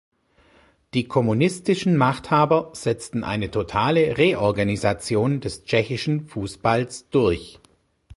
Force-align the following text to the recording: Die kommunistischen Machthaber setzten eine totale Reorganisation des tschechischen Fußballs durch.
Die 0.95 1.03
kommunistischen 1.07 1.95
Machthaber 1.95 2.71
setzten 2.73 3.23
eine 3.23 3.51
totale 3.51 4.17
Reorganisation 4.17 5.41
des 5.41 5.63
tschechischen 5.63 6.25
Fußballs 6.25 7.07
durch. 7.11 7.59